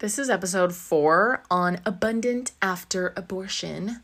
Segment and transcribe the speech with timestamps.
[0.00, 4.00] This is episode four on abundant after abortion,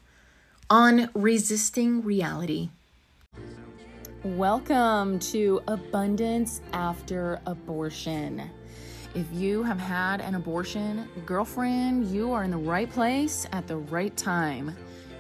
[0.68, 2.70] on resisting reality.
[4.25, 8.43] Welcome to Abundance After Abortion.
[9.14, 13.76] If you have had an abortion, girlfriend, you are in the right place at the
[13.76, 14.76] right time.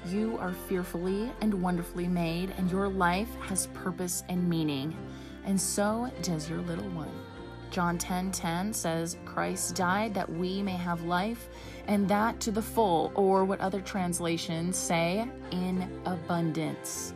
[0.08, 4.96] You are fearfully and wonderfully made, and your life has purpose and meaning,
[5.44, 7.12] and so does your little one.
[7.74, 11.48] John 10:10 10, 10 says, "Christ died that we may have life,
[11.88, 17.14] and that to the full," or what other translations say, "in abundance."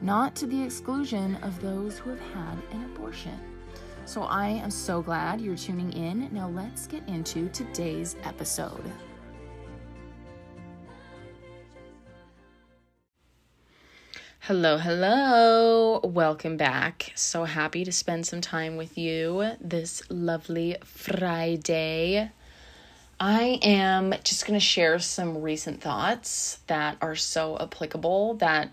[0.00, 3.38] Not to the exclusion of those who have had an abortion.
[4.04, 6.28] So I am so glad you're tuning in.
[6.32, 8.90] Now let's get into today's episode.
[14.46, 16.00] Hello, hello.
[16.04, 17.12] Welcome back.
[17.14, 22.30] So happy to spend some time with you this lovely Friday.
[23.18, 28.70] I am just going to share some recent thoughts that are so applicable that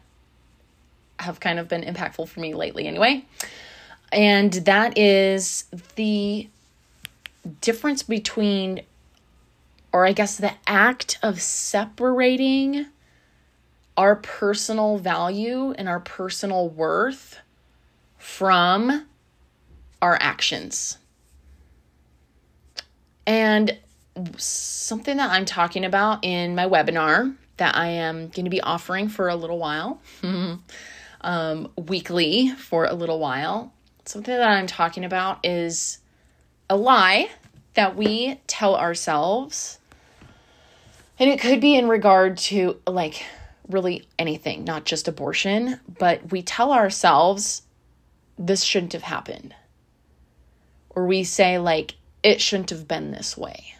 [1.19, 3.23] have kind of been impactful for me lately, anyway.
[4.11, 6.49] And that is the
[7.61, 8.81] difference between,
[9.94, 12.88] or I guess the act of separating
[13.97, 17.38] our personal value and our personal worth
[18.17, 19.06] from
[20.02, 20.98] our actions.
[23.28, 23.78] And
[24.38, 29.08] something that I'm talking about in my webinar that I am going to be offering
[29.08, 30.02] for a little while,
[31.22, 33.72] um, weekly for a little while,
[34.05, 36.00] something that I'm talking about is
[36.70, 37.30] a lie
[37.76, 39.80] that we tell ourselves.
[41.20, 43.23] And it could be in regard to like
[43.72, 47.64] really anything, not just abortion, but we tell ourselves
[48.38, 49.55] this shouldn't have happened.
[50.89, 53.75] Or we say, like, it shouldn't have been this way.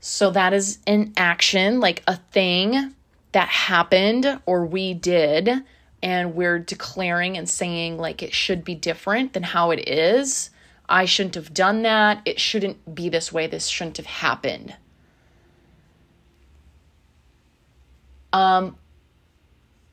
[0.00, 2.94] So that is an action, like a thing
[3.32, 5.50] that happened or we did,
[6.02, 10.50] and we're declaring and saying, like, it should be different than how it is.
[10.88, 12.22] I shouldn't have done that.
[12.24, 13.46] It shouldn't be this way.
[13.46, 14.74] This shouldn't have happened.
[18.32, 18.76] Um,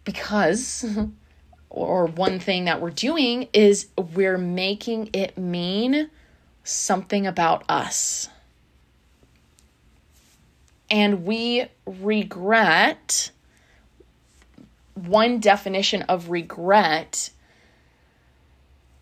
[0.04, 0.86] because,
[1.70, 6.10] or one thing that we're doing is we're making it mean
[6.64, 8.30] something about us.
[10.90, 13.32] And we regret,
[14.94, 17.32] one definition of regret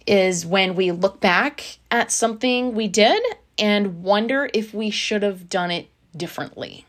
[0.08, 3.22] is when we look back at something we did
[3.58, 6.86] and wonder if we should have done it differently.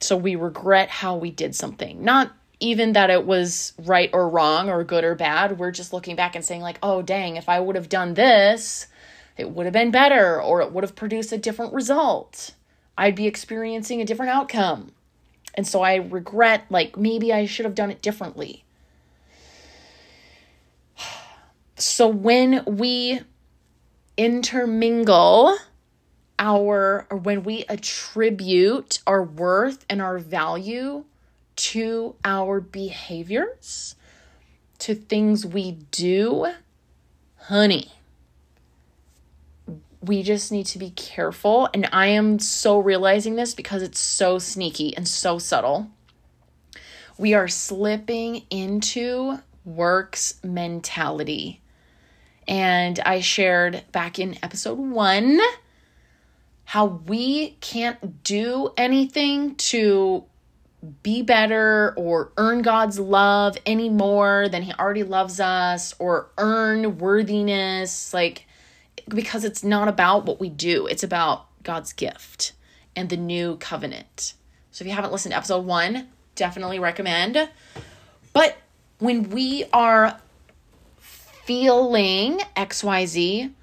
[0.00, 2.02] So we regret how we did something.
[2.02, 5.58] Not even that it was right or wrong or good or bad.
[5.58, 8.86] We're just looking back and saying, like, oh, dang, if I would have done this,
[9.36, 12.54] it would have been better or it would have produced a different result.
[12.98, 14.92] I'd be experiencing a different outcome.
[15.54, 18.64] And so I regret, like, maybe I should have done it differently.
[21.76, 23.22] So when we
[24.18, 25.56] intermingle
[26.40, 31.04] our or when we attribute our worth and our value
[31.54, 33.94] to our behaviors,
[34.78, 36.46] to things we do,
[37.36, 37.92] honey,
[40.00, 41.68] we just need to be careful.
[41.74, 45.90] And I am so realizing this because it's so sneaky and so subtle.
[47.18, 51.60] We are slipping into works mentality.
[52.48, 55.38] And I shared back in episode one
[56.70, 60.22] how we can't do anything to
[61.02, 66.98] be better or earn God's love any more than He already loves us or earn
[66.98, 68.14] worthiness.
[68.14, 68.46] Like,
[69.08, 72.52] because it's not about what we do, it's about God's gift
[72.94, 74.34] and the new covenant.
[74.70, 77.48] So, if you haven't listened to episode one, definitely recommend.
[78.32, 78.58] But
[79.00, 80.20] when we are
[81.00, 83.54] feeling XYZ,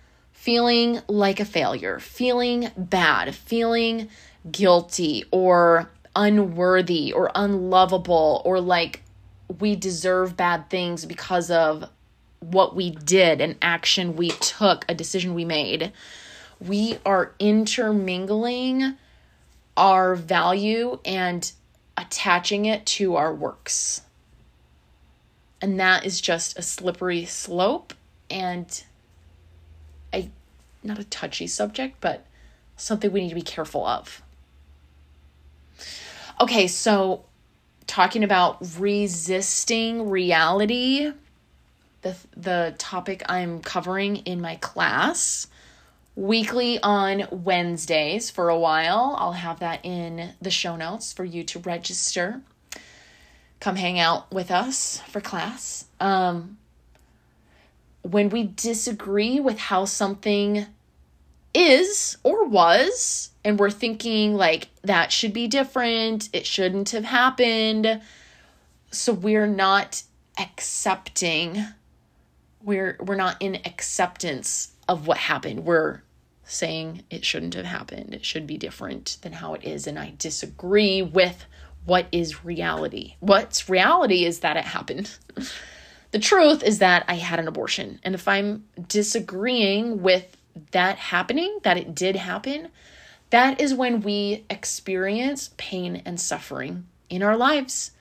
[0.47, 4.07] feeling like a failure, feeling bad, feeling
[4.49, 9.03] guilty or unworthy or unlovable or like
[9.59, 11.83] we deserve bad things because of
[12.39, 15.91] what we did, an action we took, a decision we made.
[16.61, 18.95] We are intermingling
[19.75, 21.51] our value and
[21.97, 23.99] attaching it to our works.
[25.61, 27.93] And that is just a slippery slope
[28.29, 28.81] and
[30.13, 30.29] a
[30.83, 32.25] not a touchy subject, but
[32.75, 34.21] something we need to be careful of.
[36.39, 37.25] Okay, so
[37.87, 41.11] talking about resisting reality,
[42.01, 45.47] the the topic I'm covering in my class
[46.15, 49.15] weekly on Wednesdays for a while.
[49.19, 52.41] I'll have that in the show notes for you to register.
[53.59, 55.85] Come hang out with us for class.
[55.99, 56.57] Um,
[58.11, 60.65] when we disagree with how something
[61.53, 68.01] is or was, and we're thinking like that should be different, it shouldn't have happened.
[68.91, 70.03] So we're not
[70.39, 71.65] accepting
[72.67, 75.65] we're we're not in acceptance of what happened.
[75.65, 76.01] We're
[76.43, 78.13] saying it shouldn't have happened.
[78.13, 81.45] It should be different than how it is and I disagree with
[81.85, 83.15] what is reality.
[83.21, 85.17] What's reality is that it happened.
[86.11, 87.99] the truth is that I had an abortion.
[88.03, 90.37] And if I'm disagreeing with
[90.71, 92.69] that happening, that it did happen,
[93.29, 97.91] that is when we experience pain and suffering in our lives.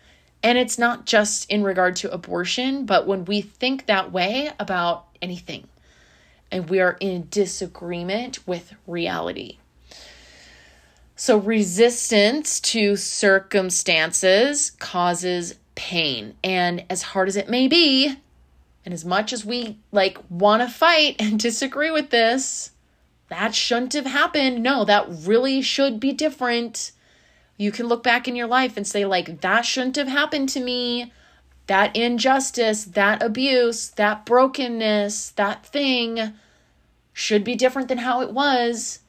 [0.42, 5.06] And it's not just in regard to abortion, but when we think that way about
[5.20, 5.66] anything
[6.52, 9.58] and we are in disagreement with reality.
[11.16, 16.34] So, resistance to circumstances causes pain.
[16.42, 18.16] And as hard as it may be,
[18.84, 22.72] and as much as we like want to fight and disagree with this,
[23.28, 24.62] that shouldn't have happened.
[24.62, 26.92] No, that really should be different.
[27.56, 30.60] You can look back in your life and say, like, that shouldn't have happened to
[30.60, 31.12] me.
[31.66, 36.34] That injustice, that abuse, that brokenness, that thing
[37.12, 39.00] should be different than how it was.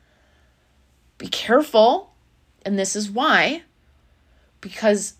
[1.18, 2.14] Be careful.
[2.66, 3.64] And this is why.
[4.60, 5.14] Because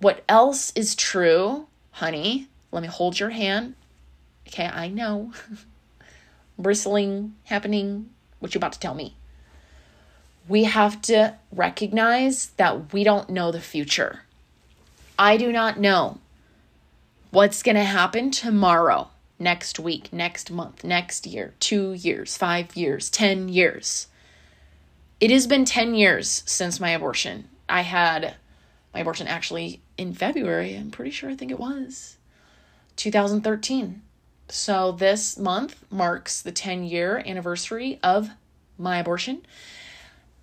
[0.00, 2.48] what else is true, honey?
[2.72, 3.74] Let me hold your hand.
[4.48, 5.32] Okay, I know.
[6.58, 8.10] Bristling, happening.
[8.38, 9.14] What you about to tell me?
[10.48, 14.22] We have to recognize that we don't know the future.
[15.18, 16.18] I do not know
[17.30, 23.10] what's going to happen tomorrow, next week, next month, next year, two years, five years,
[23.10, 24.06] 10 years.
[25.20, 27.48] It has been 10 years since my abortion.
[27.68, 28.36] I had
[28.92, 32.16] my abortion actually in February, I'm pretty sure I think it was
[32.96, 34.02] 2013.
[34.48, 38.30] So this month marks the 10 year anniversary of
[38.78, 39.42] my abortion.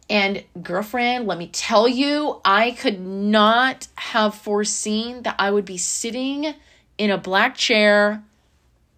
[0.10, 5.78] And girlfriend, let me tell you, I could not have foreseen that I would be
[5.78, 6.54] sitting
[6.98, 8.24] in a black chair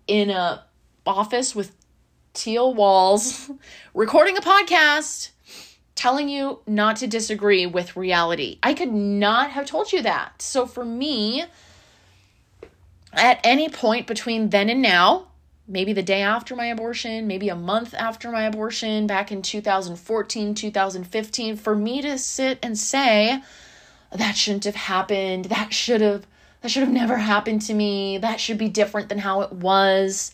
[0.05, 0.63] in a
[1.05, 1.75] office with
[2.33, 3.49] teal walls
[3.95, 5.31] recording a podcast
[5.99, 8.57] telling you not to disagree with reality.
[8.63, 10.41] I could not have told you that.
[10.41, 11.43] So for me,
[13.11, 15.27] at any point between then and now,
[15.67, 20.55] maybe the day after my abortion, maybe a month after my abortion, back in 2014,
[20.55, 23.43] 2015, for me to sit and say,
[24.13, 26.25] that shouldn't have happened, that should have
[26.61, 30.33] that should have never happened to me, that should be different than how it was.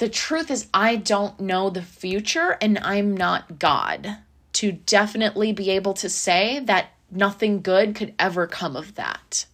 [0.00, 4.16] The truth is I don't know the future and I'm not God
[4.54, 9.44] to definitely be able to say that nothing good could ever come of that.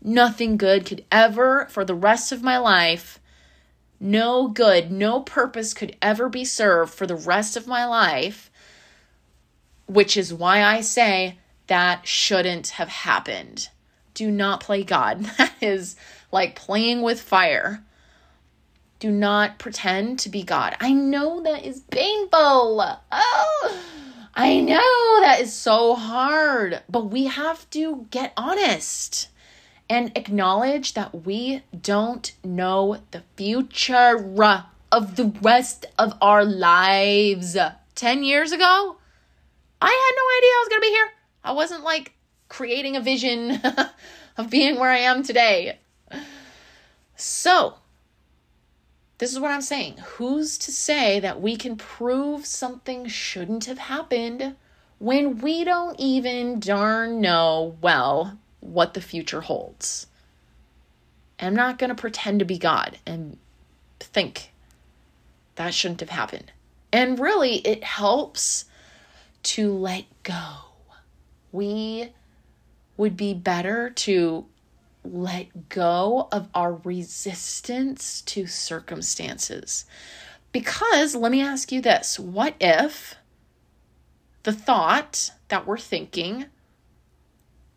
[0.00, 3.18] Nothing good could ever for the rest of my life
[4.00, 8.48] no good, no purpose could ever be served for the rest of my life,
[9.86, 13.68] which is why I say that shouldn't have happened.
[14.14, 15.28] Do not play God.
[15.38, 15.96] That is
[16.30, 17.82] like playing with fire.
[18.98, 20.76] Do not pretend to be God.
[20.80, 22.98] I know that is painful.
[23.12, 23.82] Oh,
[24.34, 29.28] I know that is so hard, but we have to get honest
[29.88, 34.16] and acknowledge that we don't know the future
[34.90, 37.56] of the rest of our lives.
[37.94, 38.96] 10 years ago,
[39.80, 41.10] I had no idea I was going to be here.
[41.44, 42.12] I wasn't like
[42.48, 43.60] creating a vision
[44.36, 45.78] of being where I am today.
[47.16, 47.74] So,
[49.18, 49.96] this is what I'm saying.
[49.98, 54.54] Who's to say that we can prove something shouldn't have happened
[54.98, 60.06] when we don't even darn know, well, what the future holds.
[61.40, 63.38] I'm not going to pretend to be God and
[64.00, 64.52] think
[65.54, 66.52] that shouldn't have happened.
[66.92, 68.64] And really, it helps
[69.44, 70.44] to let go.
[71.52, 72.12] We
[72.96, 74.46] would be better to
[75.12, 79.84] let go of our resistance to circumstances.
[80.52, 83.14] Because let me ask you this what if
[84.42, 86.46] the thought that we're thinking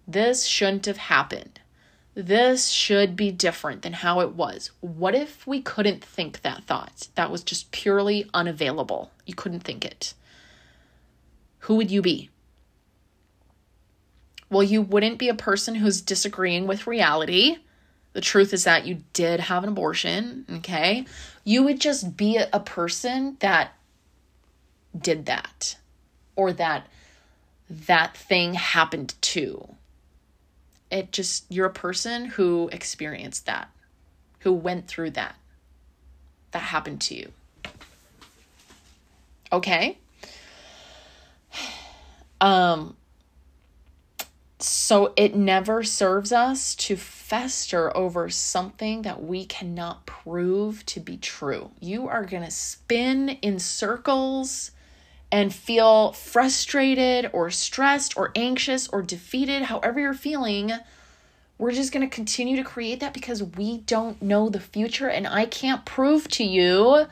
[0.08, 1.60] this shouldn't have happened.
[2.14, 4.72] This should be different than how it was.
[4.82, 7.08] What if we couldn't think that thought?
[7.16, 9.12] That was just purely unavailable.
[9.26, 10.14] You couldn't think it.
[11.60, 12.30] Who would you be?
[14.52, 17.56] Well, you wouldn't be a person who's disagreeing with reality.
[18.12, 21.06] The truth is that you did have an abortion, okay?
[21.46, 23.72] You would just be a person that
[24.96, 25.78] did that
[26.36, 26.88] or that
[27.70, 29.76] that thing happened to.
[30.92, 33.70] It just, you're a person who experienced that,
[34.40, 35.36] who went through that.
[36.52, 37.32] That happened to you.
[39.54, 39.98] Okay?
[42.44, 42.98] Um,
[44.64, 51.18] so it never serves us to fester over something that we cannot prove to be
[51.18, 51.72] true.
[51.80, 54.72] You are going to spin in circles
[55.32, 60.72] and feel frustrated or stressed or anxious or defeated, however you're feeling.
[61.58, 65.08] We're just going to continue to create that because we don't know the future.
[65.08, 67.06] And I can't prove to you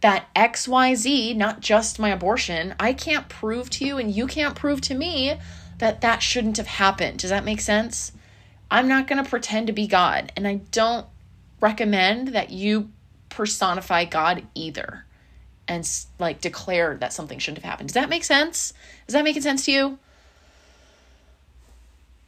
[0.00, 4.80] that XYZ, not just my abortion, I can't prove to you and you can't prove
[4.82, 5.38] to me
[5.80, 7.18] that that shouldn't have happened.
[7.18, 8.12] Does that make sense?
[8.70, 11.06] I'm not going to pretend to be God, and I don't
[11.60, 12.90] recommend that you
[13.28, 15.04] personify God either
[15.66, 17.88] and like declare that something shouldn't have happened.
[17.88, 18.72] Does that make sense?
[19.08, 19.98] Is that making sense to you?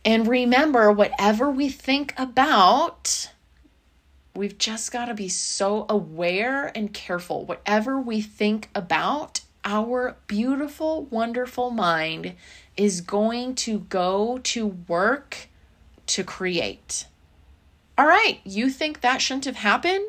[0.05, 3.31] And remember, whatever we think about,
[4.35, 7.45] we've just got to be so aware and careful.
[7.45, 12.35] Whatever we think about, our beautiful, wonderful mind
[12.77, 15.49] is going to go to work
[16.07, 17.07] to create.
[17.97, 20.09] All right, you think that shouldn't have happened?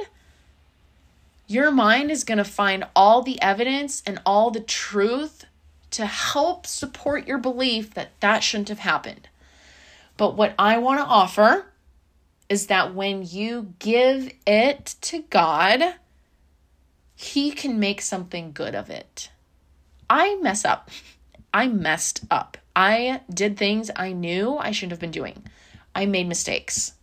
[1.47, 5.45] Your mind is going to find all the evidence and all the truth
[5.91, 9.27] to help support your belief that that shouldn't have happened.
[10.17, 11.65] But what I want to offer
[12.49, 15.95] is that when you give it to God,
[17.15, 19.29] He can make something good of it.
[20.09, 20.89] I mess up.
[21.53, 22.57] I messed up.
[22.75, 25.43] I did things I knew I shouldn't have been doing.
[25.93, 26.93] I made mistakes.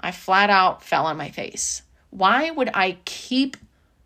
[0.00, 1.82] I flat out fell on my face.
[2.10, 3.56] Why would I keep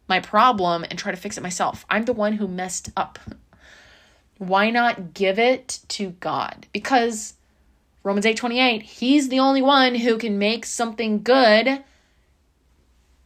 [0.09, 1.85] my problem and try to fix it myself?
[1.91, 3.19] I'm the one who messed up.
[4.39, 6.67] Why not give it to God?
[6.73, 7.35] Because
[8.03, 11.85] Romans 8:28, he's the only one who can make something good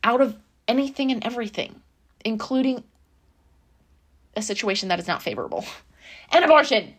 [0.05, 0.37] out of
[0.67, 1.81] anything and everything,
[2.25, 2.85] including
[4.37, 5.65] a situation that is not favorable.
[6.31, 6.95] And abortion.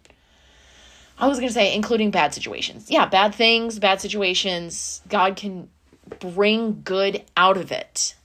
[1.17, 2.89] I was going to say, including bad situations.
[2.89, 5.01] Yeah, bad things, bad situations.
[5.09, 5.69] God can
[6.19, 8.15] bring good out of it.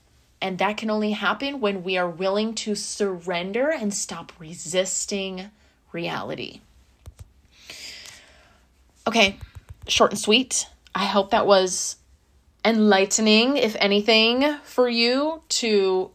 [0.41, 5.49] And that can only happen when we are willing to surrender and stop resisting
[5.91, 6.61] reality.
[9.07, 9.37] Okay,
[9.87, 10.67] short and sweet.
[10.93, 11.97] I hope that was
[12.63, 16.11] enlightening, if anything, for you to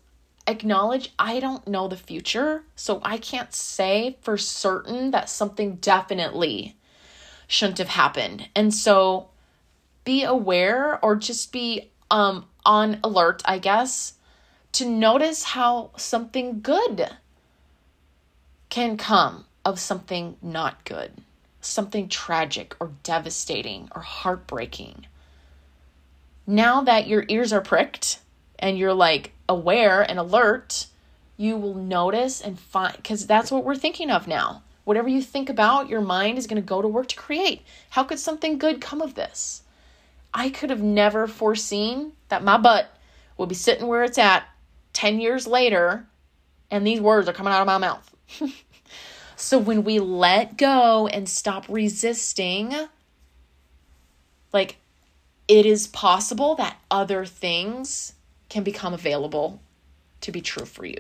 [0.51, 6.77] acknowledge I don't know the future, so I can't say for certain that something definitely
[7.47, 8.49] shouldn't have happened.
[8.55, 9.31] And so
[10.05, 14.15] be aware or just be um on alert, I guess,
[14.73, 17.09] to notice how something good
[18.69, 21.13] can come of something not good,
[21.61, 25.07] something tragic or devastating or heartbreaking.
[26.47, 28.21] Now that your ears are pricked
[28.61, 30.87] and you're like, aware and alert,
[31.37, 34.63] you will notice and find, because that's what we're thinking of now.
[34.85, 37.63] Whatever you think about, your mind is going to go to work to create.
[37.91, 39.63] How could something good come of this?
[40.33, 42.95] I could have never foreseen that my butt
[43.37, 44.45] would be sitting where it's at
[44.93, 46.07] 10 years later
[46.71, 48.15] and these words are coming out of my mouth.
[49.37, 52.75] so when we let go and stop resisting,
[54.53, 54.77] like
[55.49, 58.13] it is possible that other things
[58.51, 59.63] can become available
[60.21, 60.99] to be true for you.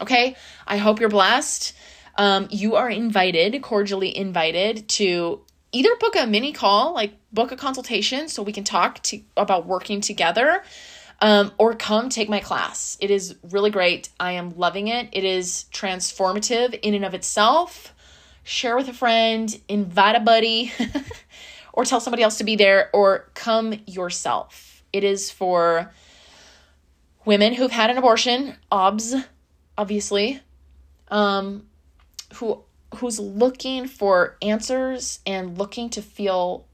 [0.00, 1.74] Okay, I hope you're blessed.
[2.16, 5.40] Um, you are invited, cordially invited, to
[5.72, 9.66] either book a mini call, like book a consultation so we can talk to, about
[9.66, 10.62] working together,
[11.20, 12.96] um, or come take my class.
[13.00, 14.08] It is really great.
[14.18, 15.08] I am loving it.
[15.12, 17.94] It is transformative in and of itself.
[18.42, 20.72] Share with a friend, invite a buddy,
[21.72, 24.82] or tell somebody else to be there, or come yourself.
[24.92, 25.92] It is for
[27.30, 29.14] women who've had an abortion, obs,
[29.78, 30.40] obviously,
[31.12, 31.64] um,
[32.34, 32.60] who
[32.96, 36.66] who's looking for answers and looking to feel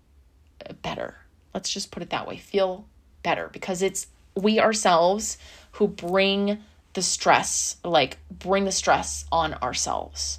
[0.80, 1.14] better.
[1.52, 2.38] Let's just put it that way.
[2.38, 2.86] Feel
[3.22, 5.36] better because it's we ourselves
[5.72, 6.56] who bring
[6.94, 10.38] the stress, like bring the stress on ourselves.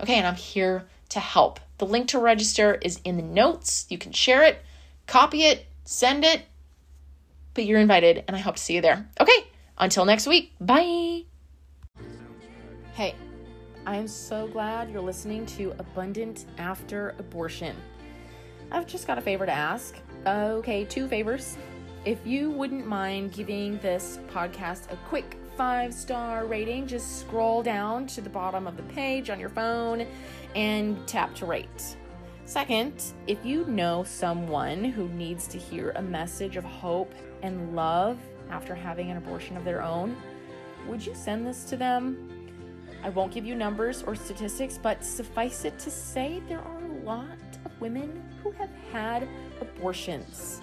[0.00, 1.60] Okay, and I'm here to help.
[1.76, 3.84] The link to register is in the notes.
[3.90, 4.62] You can share it,
[5.06, 6.46] copy it, send it,
[7.52, 9.06] but you're invited, and I hope to see you there.
[9.20, 9.49] Okay,
[9.80, 11.24] until next week, bye.
[12.92, 13.14] Hey,
[13.86, 17.74] I'm so glad you're listening to Abundant After Abortion.
[18.70, 19.96] I've just got a favor to ask.
[20.26, 21.56] Okay, two favors.
[22.04, 28.06] If you wouldn't mind giving this podcast a quick five star rating, just scroll down
[28.08, 30.06] to the bottom of the page on your phone
[30.54, 31.96] and tap to rate.
[32.44, 38.18] Second, if you know someone who needs to hear a message of hope and love
[38.50, 40.16] after having an abortion of their own,
[40.86, 42.28] would you send this to them?
[43.02, 47.04] I won't give you numbers or statistics, but suffice it to say there are a
[47.04, 49.28] lot of women who have had
[49.60, 50.60] abortions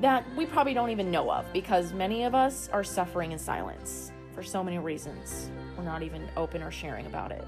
[0.00, 4.12] that we probably don't even know of because many of us are suffering in silence
[4.32, 5.50] for so many reasons.
[5.76, 7.44] We're not even open or sharing about it.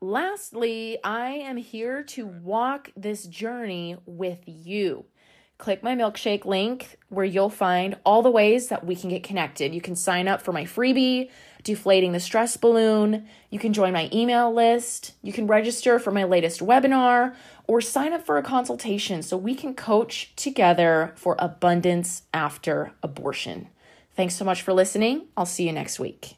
[0.00, 5.06] Lastly, I am here to walk this journey with you.
[5.58, 9.74] Click my milkshake link where you'll find all the ways that we can get connected.
[9.74, 11.30] You can sign up for my freebie,
[11.62, 13.26] Deflating the Stress Balloon.
[13.50, 15.14] You can join my email list.
[15.22, 17.34] You can register for my latest webinar
[17.66, 23.68] or sign up for a consultation so we can coach together for abundance after abortion.
[24.14, 25.26] Thanks so much for listening.
[25.36, 26.36] I'll see you next week.